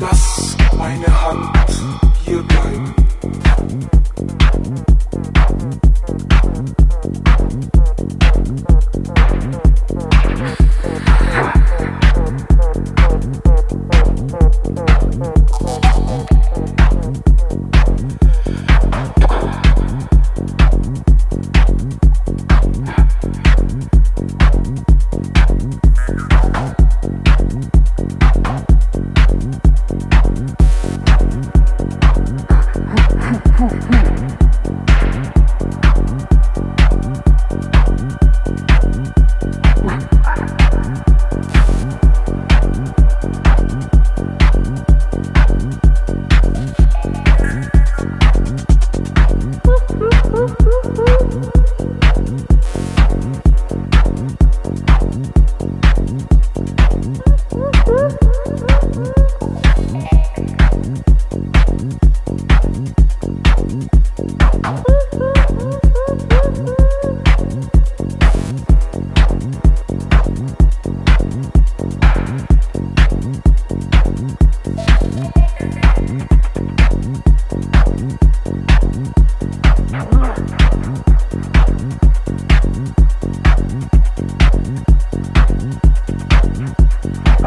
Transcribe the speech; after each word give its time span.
lass 0.00 0.56
meine 0.76 1.06
Hand 1.06 1.56
hier 2.24 2.42
bleiben. 2.42 2.95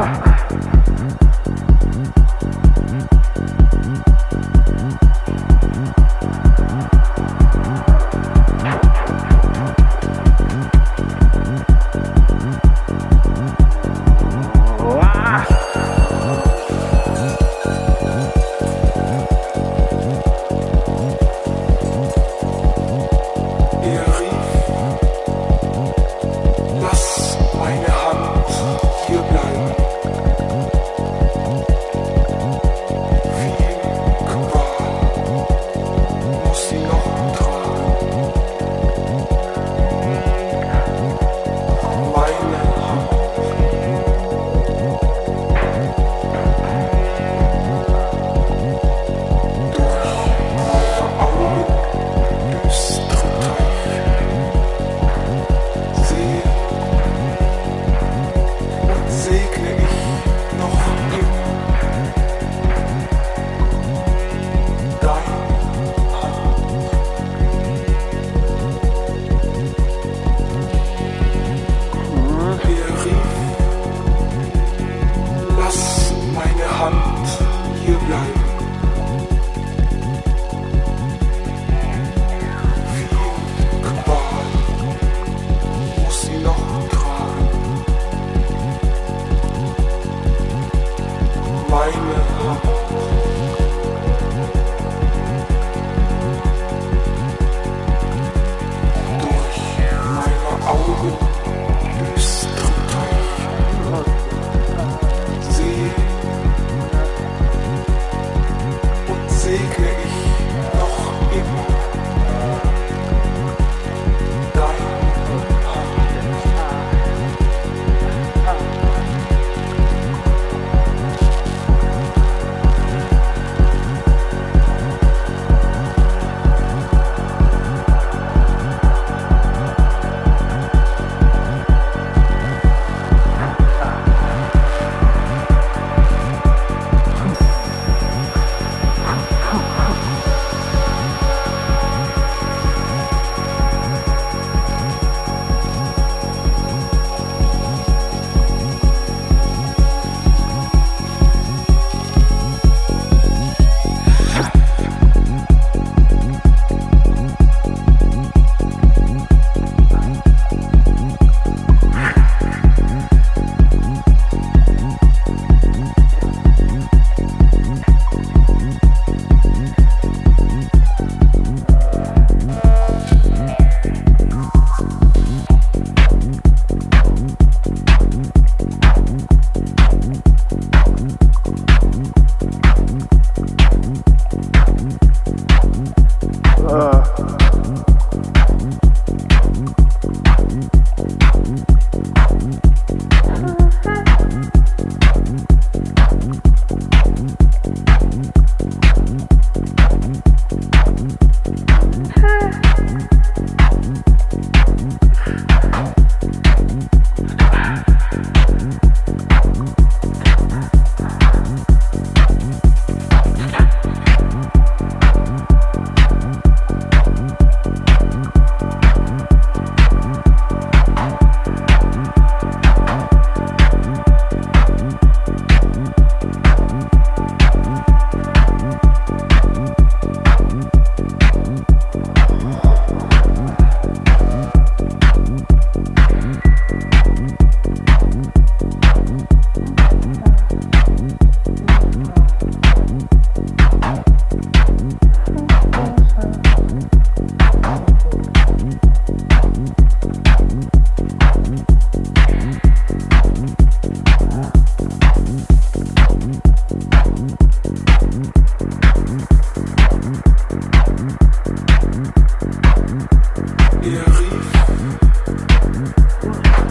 Ah. 0.00 0.24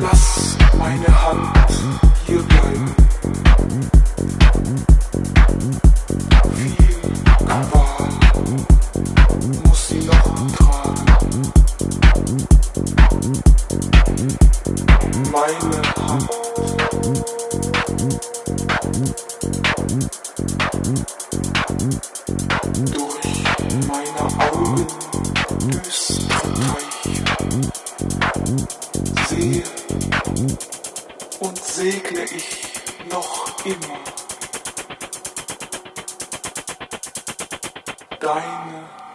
Lass 0.00 0.56
meine 0.76 1.22
Hand 1.24 1.56
hier 2.26 2.42
bleiben. 2.42 2.94
Viel 6.54 7.46
Qual 7.46 8.08
muss 9.64 9.88
sie 9.88 10.00
noch 10.00 10.22
tragen. 10.56 11.52
Meine 15.32 15.87
segle 31.78 32.24
ich 32.24 32.72
noch 33.08 33.64
immer 33.64 34.00
deine 38.18 39.07